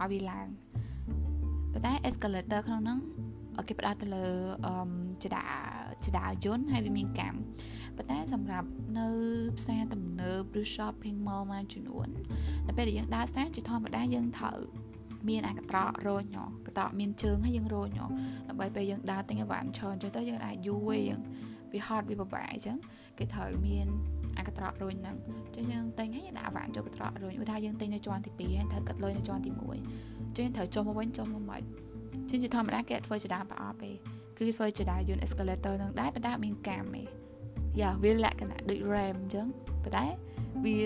[0.00, 0.46] ឲ្យវាឡើង
[1.72, 2.98] ប៉ុន្តែ escalator ក្នុងហ្នឹង
[3.68, 4.24] គេផ្ដោតទៅលើ
[4.66, 4.74] អឺ
[5.24, 5.46] ចរា
[6.06, 7.38] ចរាយន្តហើយវាមានកម្ម
[7.96, 9.08] ប៉ុន្តែសម្រាប់នៅ
[9.58, 12.08] ផ្សារទំនើបឬ shopping mall មួយចំនួន
[12.66, 14.58] នៅពេលដែលយើងដើរផ្សារជាធម្មតាយើងត្រូវ
[15.28, 16.24] មានអាកត្រករញ
[16.66, 17.88] កត្រកមានជើងហើយយើងរញ
[18.48, 21.20] ដើម្បីពេលយើងដើរទិញអីវ៉ាន់ច្រើនចុះទៅយើងអាចយូរយើង
[21.72, 22.76] វាហត់វាពិបាកអញ្ចឹង
[23.18, 23.86] គេត្រូវមាន
[24.38, 31.62] អាកត្រករុញហ្នឹងអញ្ចឹងយើងទិញហើយដាក់អវ៉ាន់ចូលកត្រករុញឧទាហរណ៍យើងទិញនៅជាន់ទី2ហើយត្រូវកាត់លុយនៅជាន់ទី1អញ្ចឹងត្រូវចុះមកវិញចុះមកមិន
[32.14, 33.90] អញ្ចឹងជាធម្មតាគេអត់ធ្វើចដាប្រអប់ទេ
[34.38, 37.02] គឺធ្វើចដាយន្ត escalator ហ្នឹងដែរប៉ុន្តែមានកាមទេ
[37.80, 39.46] យ៉ាវាលក្ខណៈដូច RAM អញ្ចឹង
[39.84, 40.06] ប៉ុន្តែ
[40.64, 40.78] វា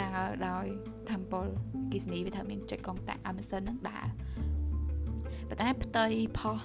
[0.00, 0.66] ដើរដោយ
[1.10, 1.50] temple
[1.92, 4.06] គិសនីវាត្រូវមានចុចកងតាក់ឲ្យម៉ាស៊ីនហ្នឹងដើរ
[5.48, 6.06] ប៉ុន្តែផ្ទៃ
[6.38, 6.58] ផុស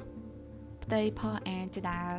[0.83, 2.09] ផ្ទៃផុសអាចដើរ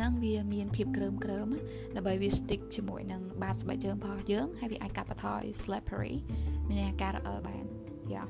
[0.00, 1.48] នឹងវាមានភាពក្រើមក្រើម
[1.96, 6.14] ដើម្បីវា stick ជាមួយនឹងបាតស្បែកជើងរបស់យើងហើយវាអាចកាត់បន្ថយ slippery
[6.68, 7.64] មានអាការរអិលបាន
[8.12, 8.24] យ៉ា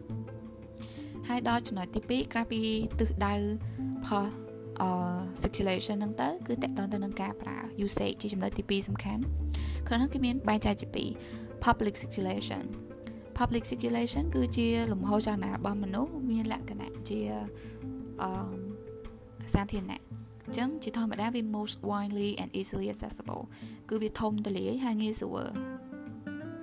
[1.29, 2.61] ហើយដល់ចំណុចទី2ក្រៅពី
[2.99, 3.35] ទិសដៅ
[4.07, 4.46] ផុសអឺ
[5.43, 9.23] circulation ហ្នឹងទៅគឺតកតទៅនឹងការប្រើ usage ជាចំណុចទី2សំខាន់
[9.87, 10.87] ក្នុងនោះគេមានបែងចែកជា
[11.27, 12.65] 2 public circulation
[13.39, 17.21] public circulation គឺជាលំហូរចលនារបស់មនុស្សមានលក្ខណៈជា
[18.23, 18.31] អឺ
[19.55, 20.01] សាធារណៈ
[20.45, 23.43] អញ្ចឹងជាធម្មតាវា most widely and easily accessible
[23.89, 25.45] គឺវាធំទូលាយហើយងាយស្រួល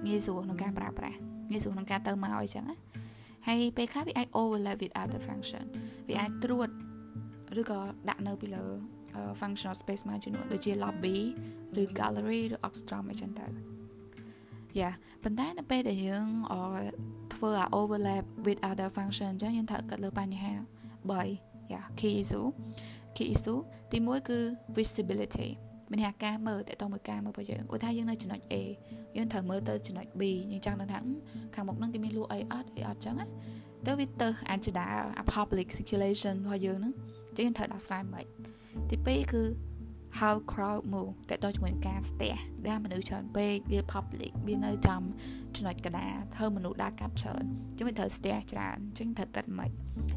[0.08, 1.18] ងាយស្រួលក្នុងការប្រើប្រាស់
[1.52, 2.78] ងាយស្រួលក្នុងការទៅមកអីចឹងណា
[3.48, 5.66] ហើយពេលខ្លះវាអាច overlap with other function
[6.08, 6.70] វាអាចត្រួត
[7.62, 8.64] ឬក៏ដាក់នៅពីលើ
[9.40, 11.18] functional space មួយចំនួនដូចជា lobby
[11.82, 13.48] ឬ gallery ឬ oxstrom អីចឹងទៅ
[14.80, 14.90] យ៉ា
[15.24, 16.28] ប៉ុន្តែនៅពេលដែលយើង
[17.34, 20.54] ធ្វើអា overlap with other function អញ្ចឹងយើងត្រូវកាត់លើបញ្ហា
[21.12, 22.48] 3យ៉ា key issue
[23.16, 23.60] key issue
[23.92, 24.40] ទី1គឺ
[24.78, 25.50] visibility
[25.90, 28.56] មានថាការមើលតើតើមួយការមើលរបស់យើងឧទាហរណ៍យើងនៅចំណុច A
[29.16, 31.00] យើងត្រូវមើលទៅចំណុច B យើងចង់ដឹងថា
[31.56, 33.26] ខាងមុខហ្នឹងគេមានលក់អីអត់អីអត់ចឹងណា
[33.86, 34.88] ទៅវាទៅអាចដា
[35.34, 38.26] public circulation របស់យើងហ្នឹងចឹង យើងត្រូវដោះស្រាយមិន
[38.90, 39.44] ទី2គឺ
[40.20, 42.36] how crowd move តើតើជាមួយការស្ទះ
[42.68, 45.02] ដែលមនុស្សច្រើនពេកវា public វានៅចំ
[45.56, 47.44] ចំណុចកណ្ដាលធ្វើមនុស្សដើរកាត់ច្រើន
[47.78, 49.72] ចឹងវាត្រូវស្ទះច្រើនចឹងត្រូវកាត់មិន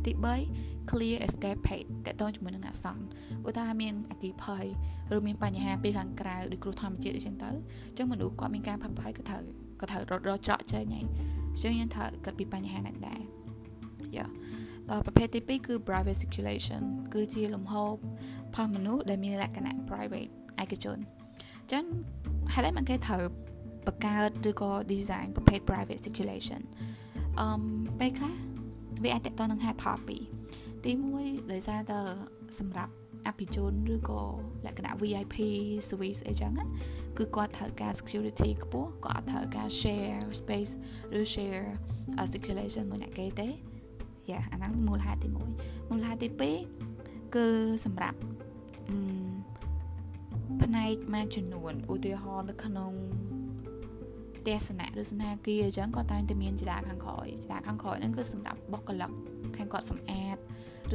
[0.04, 0.12] ទី
[0.52, 3.04] 3 clear escape path តើតើជាមួយនឹងអាសន្ន
[3.48, 4.64] ឧទាហរណ៍មានអគិភ័យ
[5.16, 7.50] ឬមានបញ្ហាពីខាងក្រៅឬគ្រោះធម្មជាតិអីចឹងទៅ
[7.96, 9.42] ចឹងមនុស្សគាត់មានការផាត់ភ័យក៏ត្រូវ
[9.80, 11.06] ក៏ត្រូវរត់រត់ច្រកចេញហើយ
[11.62, 13.20] ចឹងយើងត្រូវគិតពីបញ្ហាហ្នឹងដែរ
[14.16, 14.26] យ៉ា
[14.90, 16.82] ដល់ប្រភេទទី2គឺ private circulation
[17.14, 17.90] គឺជាលំហូរ
[18.54, 20.30] ផុសមនុស្សដែលមានលក្ខណៈ private
[20.62, 20.98] ឯកជន
[21.62, 21.84] អញ្ចឹង
[22.52, 23.22] ហេតុអីមកគេត្រូវ
[23.86, 26.60] បង្កើតឬក៏ design ប្រភេទ private circulation
[27.40, 27.46] អឺ
[28.00, 28.34] ពេលខ្លះ
[29.02, 30.22] វាអាចតកតនឹងហេតុផលពីរ
[30.84, 30.90] ទី
[31.22, 31.98] 1ដោយសារតែ
[32.58, 32.92] សម្រាប់
[33.26, 34.22] អភិជនឬក៏
[34.66, 35.36] លក្ខណៈ VIP
[35.88, 36.52] service អីចឹង
[37.18, 40.72] គឺគាត់ត្រូវការ security ខ្ពស់គាត់អត់ត្រូវការ share space
[41.18, 41.66] ឬ share
[42.32, 43.48] circulation មួយអ្នកគេទេ
[44.30, 46.28] យ៉ាអាហ្នឹងមូលហេតុទី1មូលហេតុទី
[46.82, 47.46] 2គឺ
[47.84, 48.18] សម្រាប់
[50.62, 52.92] ផ្នែកមួយចំនួនឧទាហរណ៍នៅក្នុង
[54.46, 59.10] ទស្សនៈឬសណ្ឋាគារអញ្ចឹងក៏តែងតែមានចរាខាងក្រោយចរាខាងក្រោយហ្នឹងគឺសម្រាប់បុគ្គលិក
[59.56, 60.36] ខាងគាត់សម្អាត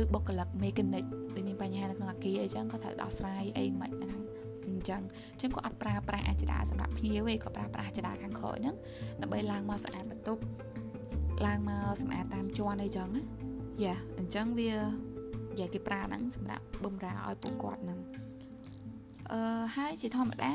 [0.01, 4.21] ឬបុគ្គលិក mechanic ដែលមានបញ្ហានៅក្នុងអាគារអីចឹងក៏ត្រូវដោះស្រាយអីមិនហ្នឹង
[4.67, 8.75] អញ្ចឹងអញ្ចឹងក៏អត់ប្រើប្រាស់អាចដាសម្រាប់ភ្ញៀវទេក៏ប្រើប្រាស់អាចដាខាងក្រោយហ្នឹង
[9.21, 10.41] ដើម្បីឡើងមកស្អាតបន្ទប់
[11.47, 13.23] ឡើងមកសម្អាតតាមជាន់អីចឹងណា
[13.83, 14.71] យ៉ាអញ្ចឹងវា
[15.59, 17.99] យ៉ាគេប្រើហ្នឹងសម្រាប់បំរើឲ្យពួកគាត់ហ្នឹង
[19.31, 20.51] អឺហើយជាធម្មតា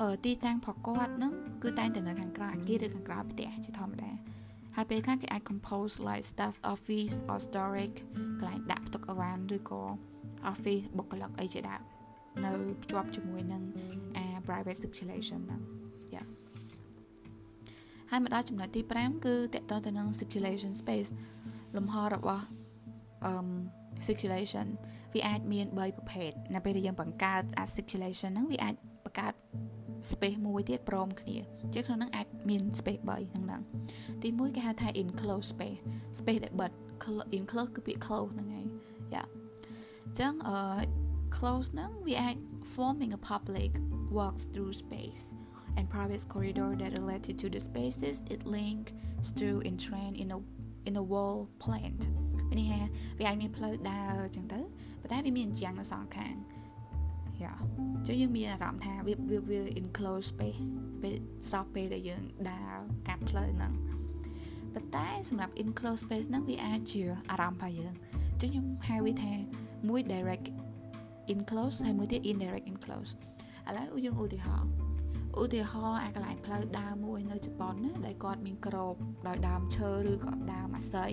[0.00, 4.10] អឺទីតាំងប្រកបហ្នឹងគឺតែងតែនៅខាងក្រៅអាគារឬខាងក្រៅផ្ទះជាធម្មតា
[4.76, 7.98] ហើយពេលខ្លះគេអាច compose like staff office or storage
[8.40, 9.82] កន្លែងដាក់ផ្ទុកអីវ៉ាន់ឬក៏
[10.52, 11.82] office បុគ្គលិកអីជាដើម
[12.44, 13.62] នៅភ្ជាប់ជាមួយនឹង
[14.16, 15.81] អា private circulation ហ្នឹងយ៉ា
[18.14, 21.10] ហើយមកដល់ចំណុចទី5គឺតកតទៅនឹង circulation space
[21.76, 22.44] លំហរបស់
[23.24, 23.32] អឺ
[24.06, 24.66] circulation
[25.14, 27.42] វាអាចមាន3ប្រភេទនៅពេលដែលយើងបង្កើត
[27.76, 29.34] circulation ហ្នឹងវាអាចបង្កើត
[30.12, 31.36] space មួយទៀតព្រមគ្នា
[31.74, 33.62] ជាក្នុងហ្នឹងអាចមាន space 3ហ្នឹងហ្នឹង
[34.22, 35.80] ទី1គេហៅថា enclosed space
[36.18, 36.72] space ដែលបិទ
[37.36, 38.66] enclosed គឺពាក្យ close ហ្នឹងហើយ
[39.14, 39.24] យ៉ា
[40.04, 40.56] អញ្ចឹងអឺ
[41.36, 42.36] close ហ្នឹងវាអាច
[42.74, 43.70] forming a public
[44.16, 45.24] walks through space
[45.76, 48.92] and private corridor that related to the spaces it link
[49.36, 50.38] through in train in a
[50.88, 52.02] in a wall plant
[52.58, 52.82] នេះហ่า
[53.18, 54.60] វាអាចមានផ្លូវដើរអញ្ចឹងទៅ
[55.00, 56.34] ប៉ុន្តែវាមានអញ្ចឹងនៅសងខាង
[57.42, 57.54] យ៉ា
[57.96, 59.14] អញ្ចឹងយើងមានអារម្មណ៍ថាវា
[59.50, 60.60] វា enclosed space
[61.02, 61.14] ពេល
[61.48, 62.74] ស្រោះពេលដែលយើងដើរ
[63.08, 63.72] កាត់ផ្លូវហ្នឹង
[64.74, 67.94] ប៉ុន្តែសម្រាប់ enclosed space ហ្នឹងវាអាចជាអារម្មណ៍របស់យើង
[68.32, 69.32] អញ្ចឹងខ្ញុំហៅវាថា
[69.88, 70.46] មួយ direct
[71.34, 73.14] enclosed ហើយមួយទៀត indirect enclosed
[73.68, 74.70] ឥឡូវយើងឧទាហរណ៍
[75.40, 78.94] ឧទាហរណ៍អាកន្លែងផ្លូវដើរមួយនៅជប៉ុនណាដែលគាត់មានក្រប
[79.28, 81.10] ដោយដើមឈើឬក៏ដើមអាស័យ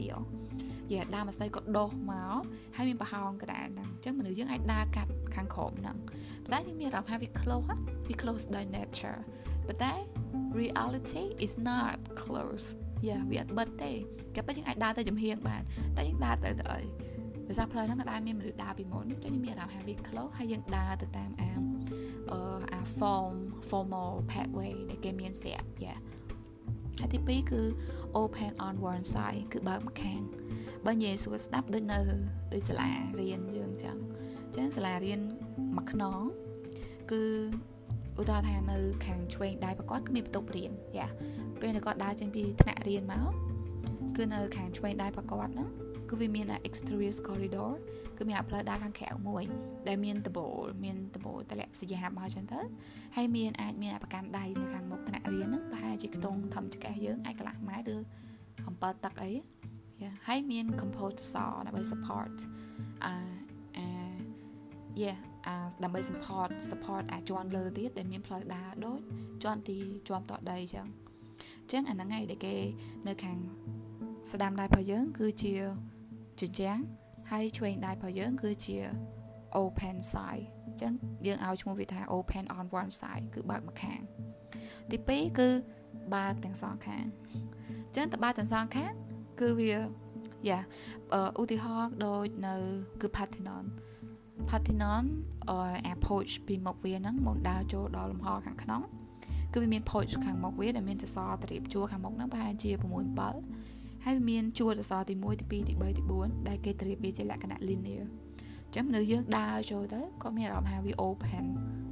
[0.93, 2.41] យ៉ាដើមអាស័យក៏ដុះមក
[2.75, 5.97] ហើយមានប្រហោងកដាលហ្នឹងអញ្ចឹងមនុស្សយើងអាចដើរកាត់ខាងក្រោមហ្នឹង
[6.45, 7.65] ប៉ុន្តែយើងមានអារម្មណ៍ថាវា close
[8.07, 9.19] វា close ដោយ nature
[9.67, 9.93] ប៉ុន្តែ
[10.59, 12.67] reality is not close
[13.07, 13.91] យ៉ាវាអត់បិទទេ
[14.35, 15.61] គេពិតយើងអាចដើរទៅចំហៀងបាន
[15.97, 16.81] តែយើងដើរទៅទៅអី
[17.49, 21.49] ដោយសារផ្លូវហ្នឹងក៏ដែរមានមនុស្សដើរពីមុនចឹងយើងមានអារម្មណ៍ថាវា close ហើយយើងដើរទៅតាមអា
[22.31, 22.39] អឺ
[22.71, 23.35] អា form
[23.69, 25.95] formal pathway ដែលគេមានស្រាប់យ៉ា
[26.99, 27.61] ហើយទី2គឺ
[28.21, 30.21] open on one side គឺបើកម្ខាង
[30.85, 31.99] បើនិយាយស្រួលស្ដាប់ដូចនៅ
[32.53, 33.97] ដូចសាលារៀនយើងចឹង
[34.55, 35.19] ចឹងសាលារៀន
[35.75, 36.19] មួយខ្នង
[37.11, 37.23] គឺ
[38.19, 41.07] ឧទាហរណ៍ថានៅខាងឆ្វេងដៃប្រកបគឺមានបន្ទប់រៀនយ៉ា
[41.61, 43.31] ពេលដែលគាត់ដើរចេញពីថ្នាក់រៀនមក
[44.17, 45.69] គឺនៅខាងឆ្វេងដៃប្រកបហ្នឹង
[46.09, 47.71] គឺវាមាន exterior corridor
[48.17, 49.43] គឺមានផ្លូវដើរខាងក្រៅមួយ
[49.87, 52.59] ដែលមានដបូលមានដបូលតម្លាក់សយាមកចឹងទៅ
[53.15, 57.97] ហើយមានអាចមានប្រកាន់ដៃនៅខាងមុខថ្នាក់រៀនហ្នឹងប្រហែលជាខ្ទង់ធំចកេះយើងអាចកន្លះម៉ែត្រឬ
[58.49, 59.31] 7ទឹកអី
[60.01, 62.33] យ៉ាហើយមាន composer សដើម្បី support
[63.05, 63.13] អឺ
[63.77, 63.85] អា
[65.01, 65.17] yeah
[65.47, 68.99] អាដើម្បី support support អាចន់លើទៀតដែលមានផ្លូវដើរដូច
[69.43, 70.87] ជាន់ទីជាន់តដីអញ្ចឹង
[71.61, 72.55] អញ្ចឹងអាហ្នឹងឯងដែលគេ
[73.07, 73.37] នៅខាង
[74.31, 75.53] ស្ដាំដៃរបស់យើង គឺជា
[76.41, 76.77] ជញ្ជាំង
[77.29, 78.77] ហើយឆ្វេងដៃរបស់យើងគឺជា
[79.61, 80.93] open side អញ្ចឹង
[81.25, 83.99] យើងឲ្យឈ្មោះវាថា open on one side គឺបើកម្ខាង
[84.91, 85.49] ទី2គឺ
[86.13, 87.05] បើកទាំងសងខាង
[87.87, 88.91] អញ្ចឹងតបើកទាំងសងខាង
[89.39, 89.73] គឺវា
[90.49, 90.59] យ៉ា
[91.39, 92.55] ឧទាហរណ៍ដូចនៅ
[93.01, 93.65] គឺ Parthenon
[94.49, 95.05] Parthenon
[95.49, 95.51] អ
[95.93, 98.81] approach ពីមុខវាហ្នឹងមកដើរចូលដល់លំហខាងក្នុង
[99.53, 102.83] គឺវាមាន approach ខាងមុខវាដែលមានសសរត្រៀបជួរខាងមុខហ្នឹងប្រហែលជា6
[103.19, 103.58] 7
[104.11, 108.03] ហើយមានជួរសសរទី1ទី2ទី3ទី4ដែលគេត្រៀបវាជាលក្ខណៈ linear
[108.65, 111.45] អញ្ចឹងមនុស្សយើងដើរចូលទៅក៏មានអារម្មណ៍ថាវា open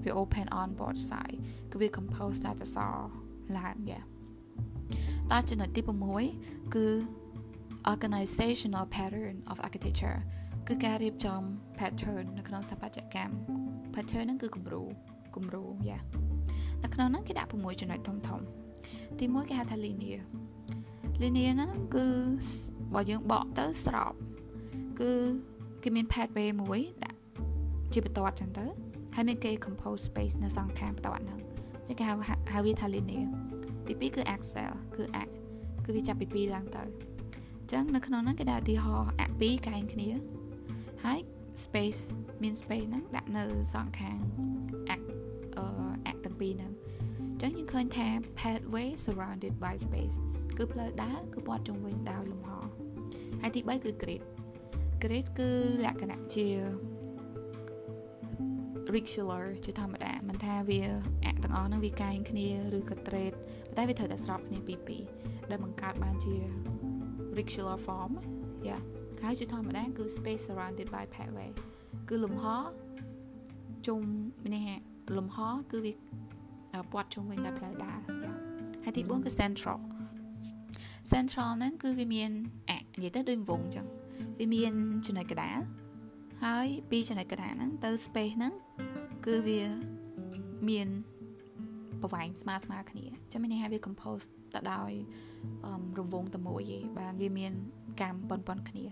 [0.04, 1.38] វា open on both side
[1.72, 2.96] គឺវា compose សារសសរ
[3.58, 4.02] ឡើងយ៉ា
[5.32, 5.82] ដល់ចំណុចទី
[6.28, 6.88] 6គឺ
[7.92, 10.18] organizational pattern of architecture
[10.68, 11.42] គឺការរៀបចំ
[11.80, 13.34] pattern នៅក្នុងស្ថាបត្យកម្ម
[13.94, 14.84] pattern ហ្នឹងគឺគំរូ
[15.36, 16.00] គំរូយ៉ា
[16.84, 18.42] នៅក្នុងហ្នឹងគេដាក់6ចំណុចធំធំ
[19.20, 20.22] ទី1គេហៅថា linear
[21.22, 22.08] linear ហ្នឹងគឺ
[22.94, 24.14] បើយើងបកទៅស្រប
[25.00, 25.12] គឺ
[25.84, 27.20] គេមាន pathway មួយដាក់
[27.94, 28.66] ជាបន្ទាត់ចឹងទៅ
[29.16, 31.40] ហើយមានគេ compose space នៅសងខាងបន្ទាត់ហ្នឹង
[31.88, 32.14] ចឹងគេហៅ
[32.54, 33.28] ហៅវាថា linear
[33.88, 35.30] ទី2គឺ axle គឺ ax
[35.86, 36.84] គឺវាចាប់ពី2ឡើងទៅ
[37.72, 40.10] ចឹងនៅក្នុងហ្នឹងគេដាក់ឧទាហរណ៍អា2កែងគ្នា
[41.04, 41.20] ហើយ
[41.64, 42.02] space
[42.42, 44.20] មាន space ហ្នឹងដាក់នៅសងខាង
[44.90, 44.96] អា
[45.58, 45.66] អឺ
[46.06, 46.72] អាទាំងពីរហ្នឹង
[47.42, 48.08] ចឹងយើងឃើញថា
[48.40, 50.18] pathway surrounded by space
[50.58, 52.52] គឺផ្លូវដើរគឺព័ទ្ធជុំវិញដោយលំហ
[53.42, 54.22] ហើយទី3គឺ grid
[55.04, 55.50] grid គឺ
[55.86, 56.48] លក្ខណៈជា
[58.96, 60.82] regular ជាធម្មតាមិនថាវា
[61.26, 63.36] អាក់ទាំងអស់ហ្នឹងវាកែងគ្នាឬក៏ trade
[63.78, 64.98] តែវាត្រូវតែស្របគ្នាពីពី
[65.50, 66.36] ដែលបង្កើតបានជា
[67.38, 68.12] regular form
[68.68, 68.78] យ៉ា
[69.24, 71.50] ហើយជាធម្មតាគឺ space surrounded by pathway
[72.10, 72.46] គឺលំហ
[73.88, 74.02] ជុំ
[74.54, 74.68] នេះ
[75.18, 75.38] លំហ
[75.72, 75.94] គឺវា
[76.92, 78.34] ព័ទ្ធជុំវិញដោយផ្លូវដើរយ៉ា
[78.84, 79.80] ហើយទី4គឺ central
[81.12, 82.32] central ហ្នឹងគឺវាមាន
[82.70, 83.88] អានិយាយទៅដូចវងអញ្ចឹង
[84.40, 84.74] វាមាន
[85.06, 85.60] ចំណុចកដាល
[86.44, 88.54] ហើយពីចំណុចកដាលហ្នឹងទៅ space ហ្នឹង
[89.26, 89.62] គឺវា
[90.70, 90.88] មាន
[92.02, 94.92] ប្រវែងស្មើស្មើគ្នាចាំមានន័យថាវា compose ទៅដោយ
[95.98, 97.54] រង្វង់តែមួយឯងបានវាមាន
[98.02, 98.86] កម្មប៉ុនប៉ុនគ្នា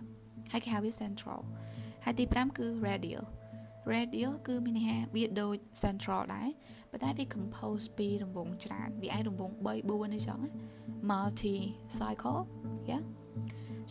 [0.51, 1.39] ហើយគេហៅវា central
[2.04, 3.23] ហើយទី5គឺ radial
[3.93, 6.50] radial គឺមានន័យថាវាដូច central ដែរ
[6.91, 10.39] ប៉ុន្តែវា compose ពីរង្វង់ច្រើនវាអាចរង្វង់3 4អីចឹង
[11.10, 11.56] multi
[11.98, 12.41] cycle
[12.89, 13.00] យ៉ា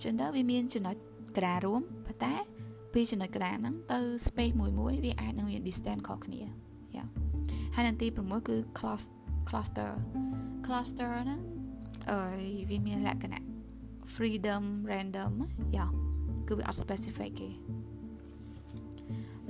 [0.03, 0.97] ចឹងទៅវាមានចំណុច
[1.37, 2.35] ក្តាររួមប៉ុន្តែ
[2.95, 7.05] ពីចំណុចក្តារហ្នឹងទៅ space មួយមួយវាអាចនឹងមាន distance ខុសគ្នាយ៉ា
[7.75, 8.57] ហើយនឹងទី6គឺ
[9.49, 9.91] cluster
[10.67, 11.41] cluster ហ្នឹង
[12.11, 12.19] អឺ
[12.71, 13.43] វាមានលក្ខណៈ
[14.15, 15.33] freedom random
[15.77, 15.87] យ៉ា
[16.49, 17.64] គឺវាអត់ specific ទេ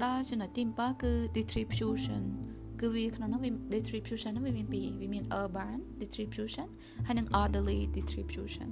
[0.03, 2.23] ដល់ចំណុចទី7គឺ distribution
[2.81, 6.69] គឺវាក្នុងនោះវា distribution ហ្នឹងវាមានពីរវាមាន urban distribution
[7.07, 8.69] ហើយនិង orderly distribution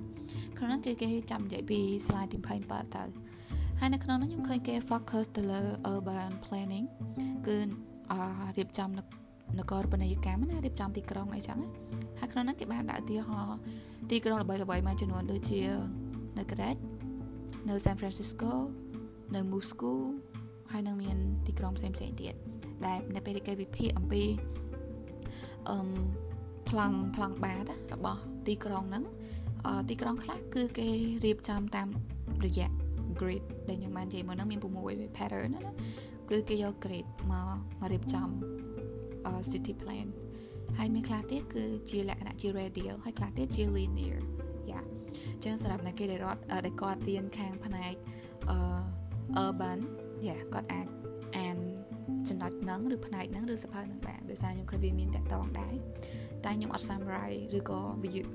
[0.56, 3.04] ក្នុងនោះគេគេចាំនិយាយពី slide ទី27ទៅ
[3.80, 5.60] ហើយនៅក្នុងនោះខ្ញុំឃើញគេ focus ទៅលើ
[5.92, 6.86] urban planning
[7.46, 7.56] គឺ
[8.56, 8.88] រៀបចំ
[9.58, 11.58] នគរពាណិជ្ជកម្មណារៀបចំទីក្រុងអីចឹង
[12.18, 13.58] ហើយក្នុងនោះគេបានដាក់ឧទាហរណ៍
[14.10, 15.62] ទីក្រុងល្បីៗមួយចំនួនដូចជា
[16.38, 16.82] នៅ Greece
[17.68, 18.52] នៅ San Francisco
[19.34, 19.98] នៅ Moscow
[20.72, 22.34] ហើយនឹងមានទីក្រុងផ្សេងៗទៀត
[22.86, 24.22] ដែលនៅពេលគេវិភាគអំពី
[25.68, 25.78] អឺ
[26.68, 29.04] ប្លង់ប្លង់បាតរបស់ទីក្រុងហ្នឹង
[29.88, 30.88] ទីក្រុងខ្លះគឺគេ
[31.24, 31.88] រៀបចំតាម
[32.44, 32.68] រយៈ
[33.20, 35.62] grid ដែលខ្ញុំបាននិយាយមកហ្នឹងមាន6 pattern ណា
[36.30, 37.48] គឺគេយក grid មក
[37.80, 38.28] មករៀបចំ
[39.50, 40.06] city plan
[40.78, 44.18] ហើយមានខ្លះទៀតគឺជាលក្ខណៈជា radial ហើយខ្លះទៀតជា linear
[44.70, 47.94] យ៉ាអញ្ចឹងសម្រាប់អ្នកគេដែលរត់ដែលគាត់រៀនខាងផ្នែក
[49.44, 49.78] urban
[50.28, 50.86] យ៉ាគាត់អាច
[51.36, 51.56] អាន
[52.28, 55.74] ចំណុចហ្នឹងឬផ្នែកហ្នឹងឬសភៅហ្នឹងបានដោយសារខ្ញុំឃើញវាមានតាក់តងដែរ
[56.44, 57.80] តែខ្ញុំអត់ summarize ឬក៏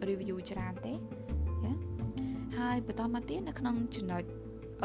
[0.10, 1.74] review ច្រើនទេយ៉ា
[2.58, 4.24] ហើយបន្តមកទៀតនៅក្នុងចំណុច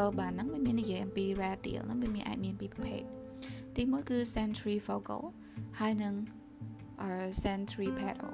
[0.04, 3.02] urban ហ្នឹងវាមាននិយាយអំពី radial ហ្នឹងវាមានអាចមានពីរប្រភេទ
[3.76, 5.24] ទីមួយគឺ centrifugal
[5.80, 6.14] ហើយនឹង
[7.44, 8.32] centripetal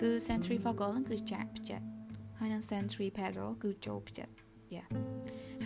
[0.00, 1.80] គឺ centrifugal ហ្នឹងគឺចាក់ផ្ចិត
[2.38, 4.28] ហើយនឹង centripetal គឺចូលផ្ចិត
[4.74, 4.84] យ៉ា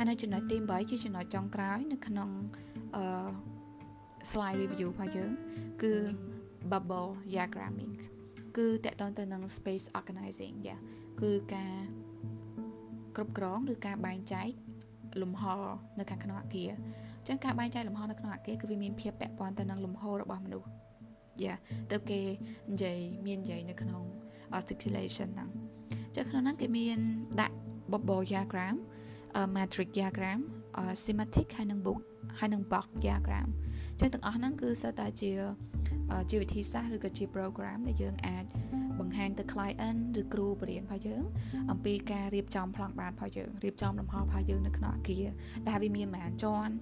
[0.01, 2.31] ហើយនៅចំណុចទី8ជាចំណុចចុងក្រោយនៅក្នុង
[2.97, 3.05] អឺ
[4.31, 5.31] slide review របស់យើង
[5.83, 5.93] គឺ
[6.71, 7.93] bubble diagramming
[8.57, 10.77] គឺតកតងទៅនឹង space organizing យ៉ា
[11.21, 11.75] គឺការ
[13.17, 14.49] គ្រប់គ្រងឬការបែងចែក
[15.23, 15.43] លំហ
[15.99, 20.69] នៅខាងក្នុងអគារអញ្ចឹងការបែងចែកលំហនៅក្នុងអគារគឺវាមានភាពពាក់ព័ន្ធទៅនឹងលំហរបស់មនុស្ស
[21.43, 21.55] យ៉ា
[21.93, 22.21] ទៅគេ
[22.71, 24.03] និយាយមាននិយាយនៅក្នុង
[24.59, 25.51] articulation ហ្នឹង
[26.17, 26.99] ចឹងក្នុងហ្នឹងគេមាន
[27.41, 27.57] ដាក់
[27.91, 28.77] bubble diagram
[29.57, 30.41] matrix diagram
[31.03, 32.01] schematic ហើយនិង book
[32.39, 33.49] ហើយនិង box diagram
[34.01, 35.31] ចឹងទាំងអស់ហ្នឹងគឺសិតតែជា
[36.31, 38.45] ជាវិធីសាស្ត្រឬក៏ជា program ដែលយើងអាច
[39.01, 41.25] បង្ហាញទៅ client ឬគ្រូបរិញ្ញាបត្ររបស់យើង
[41.71, 45.27] អំពីការរៀបចំប្លង់បានរបស់យើងរៀបចំលំហរបស់យើងនៅក្នុងអគារ
[45.69, 46.73] ដែលវាមានប្រហែលជាន់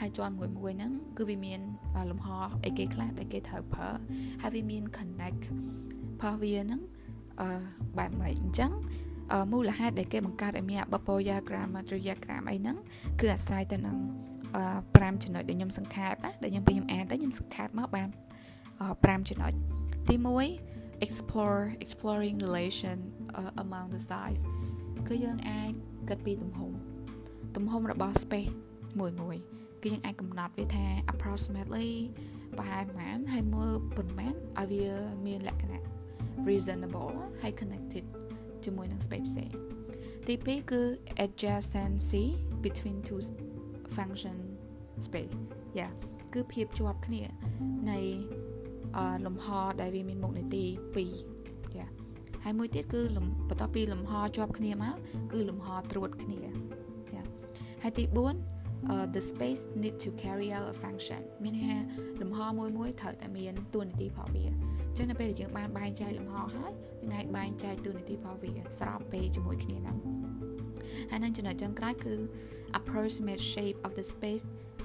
[0.00, 1.60] ហើយជាន់មួយមួយហ្នឹងគឺវាមាន
[2.10, 2.28] លំហ
[2.64, 3.90] អីគេខ្លះដែលគេត្រូវប្រើ
[4.42, 5.52] ហើយវាមាន connect រ
[6.20, 6.80] បស់វាហ្នឹង
[7.40, 7.48] អឺ
[7.98, 8.72] បែបម៉េចអញ្ចឹង
[9.52, 12.76] មូលហេតុដែលគេបង្កើតឲ្យមាន bubble diagram matrix diagram អីហ្នឹង
[13.20, 13.96] គឺអាស្រ័យទៅនឹង
[14.62, 18.08] 5ចំណុចដែលខ្ញុំសង្ខេបណាដែលខ្ញុំពេលខ្ញុំអានទៅខ្ញុំសង្ខេបមកបាន
[18.68, 19.52] 5ចំណុច
[20.08, 20.16] ទី
[20.60, 22.96] 1 explore exploring relation
[23.38, 24.42] uh, among the size
[25.08, 25.72] គឺយើងអាច
[26.08, 26.70] គិតពីទំហំ
[27.56, 28.52] ទំហំរបស់ space
[29.00, 29.36] មួយមួយ
[29.82, 31.90] គឺយើងអាចកំណត់វាថា approximately
[32.58, 34.86] ប្រហែលប៉ុន្មានហើយមើលប៉ុន្មានឲ្យវា
[35.26, 35.82] មានលក្ខណៈ
[36.48, 38.04] reasonable ហើយ connected
[38.66, 39.50] ជាមួយនឹង space ផ្សេង
[40.26, 40.82] ទី2គឺ
[41.24, 42.24] adjacency
[42.64, 43.20] between two
[43.96, 44.38] function
[45.06, 45.34] space
[45.78, 45.88] យ៉ា
[46.34, 47.22] គឺភាពជាប់គ្នា
[47.90, 47.98] នៃ
[49.26, 49.46] លំហ
[49.80, 50.64] ដែលវាមានមុខនីតិ
[51.22, 51.86] 2យ៉ា
[52.44, 54.94] ហើយមួយទៀតគឺបន្ទាប់ពីលំហជាប់គ្នាមក
[55.32, 56.52] គឺលំហត្រួតគ្នាយ៉ា
[57.82, 58.18] ហើយទី4
[58.92, 61.76] uh, the space need to carry out a function មានន័យថា
[62.20, 69.96] លំហមួយមួយត្រូវតែមានតួនាទីរបស់វាអញ្ចឹងនៅពេលដែលយើងបានបែងចែកលំហហើយយើងអាចបែងចែកតួនាទីរបស់វាស្របពេលជាមួយគ្នាហ្នឹង
[71.10, 72.14] ហើយនឹងចំណុចចុងក្រោយគឺ
[72.78, 74.44] approximate shape of the space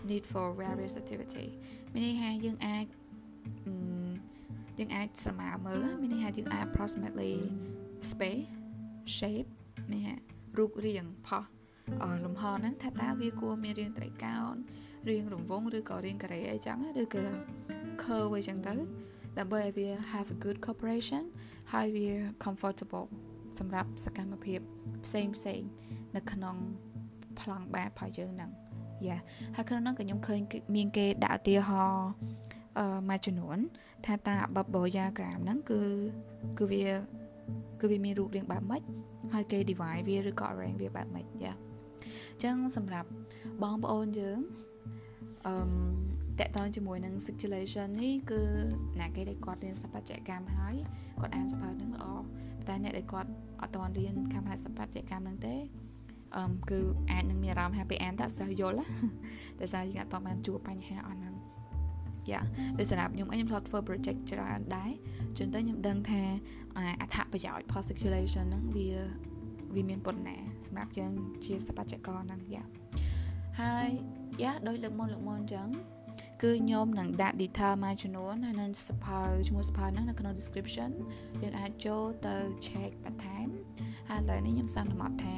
[0.10, 1.48] need for various activity
[1.93, 2.86] មានន័យថាយើងអាច
[4.80, 7.34] យើងអាចស្រមើមើលមានន័យថាយើងអាច approximately
[8.12, 8.46] space
[9.17, 9.50] shape
[9.91, 10.17] មាន
[10.58, 11.43] រូបរាងផុស
[12.26, 14.56] លំហហ្នឹងថាតើវាគួរមានរាងត្រីកោណ
[15.10, 17.24] រាងរង្វង់ឬក៏រាងការ៉េអីចឹងឬក៏
[18.04, 18.76] curve អីចឹងទៅ
[19.39, 21.23] ដើម្បីឲ្យវា have a good cooperation
[21.73, 22.10] ហើយវា
[22.43, 23.08] comfortable
[23.60, 24.60] សម្រាប់សកម្មភាព
[25.06, 25.62] ផ្សេងផ្សេង
[26.15, 26.56] នៅក្នុង
[27.39, 28.52] ប្លង់បាតរបស់យើងហ្នឹង
[29.08, 29.17] យ៉ា
[29.56, 30.39] ហើយក្នុងហ្នឹងក៏ខ្ញុំឃើញ
[30.76, 32.08] មានគេដាក់ឧទាហរណ៍
[32.78, 33.58] អឺមួយចំនួន
[34.06, 35.82] ថាតា bubble diagram ហ្នឹងគឺ
[36.58, 36.86] គឺវា
[37.82, 38.82] គឺវាមានរូបរាងបែបម៉េច
[39.34, 43.10] ហើយគេ divide វាឬក៏ arrange វាបែបម៉េចយ៉ាអញ្ចឹងសម្រាប់
[43.63, 44.39] បងប្អូនយើង
[45.45, 46.07] អឺ
[46.39, 48.41] តកតងជាមួយនឹង circulation នេះគឺ
[49.00, 50.76] អ្នកគេដែលគាត់រៀនស្ថាបត្យកម្មហើយ
[51.21, 52.06] គាត់អានសភៅនឹងល្អ
[52.67, 53.30] តែអ្នកដែលគាត់
[53.62, 55.56] អត់តន់រៀនកម្មផ្នែកស្ថាបត្យកម្មនឹងទេ
[56.38, 56.80] អឺគឺ
[57.12, 58.78] អាចនឹងមានអារម្មណ៍ថាពេលអានតើសិស្សយល់
[59.60, 61.36] ដោយសារយើងអត់តបានជួបបញ្ហាអស់ហ្នឹង
[62.32, 62.41] យ៉ា
[62.80, 64.91] ដោយសារខ្ញុំអីខ្ញុំធ្លាប់ធ្វើ project ច្រើនដែរ
[65.38, 66.21] ជួនទៅខ្ញុំដឹងថា
[67.02, 68.89] អត្ថប្រយោជន៍ post circulation ហ្នឹងវា
[69.76, 71.13] វាមានប៉ុណ្ណាសម្រាប់យើង
[71.45, 72.63] ជាស្ថាបត្យករហ្នឹងយ៉ា
[73.60, 73.89] ហើយ
[74.43, 75.67] យ៉ាដោយលើកមុនលើកមុនអញ្ចឹង
[76.43, 80.91] គឺខ្ញុំនឹងដាក់ detail មួយចំនួនហើយនឹងសភៅឈ្មោះសភៅហ្នឹងនៅក្នុង description
[81.41, 82.36] យើងអាចចូលទៅ
[82.67, 83.47] check បន្ថែម
[84.10, 85.38] ហើយឥឡូវនេះខ្ញុំសន្មតថា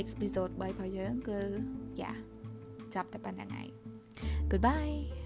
[0.00, 1.40] episode 3របស់យើងគឺ
[2.02, 2.12] យ៉ា
[2.94, 3.68] ចាប់តែប៉ុណ្្នឹងហើយ
[4.50, 5.19] Goodbye